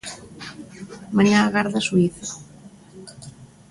[1.15, 2.27] Mañá agarda Suíza.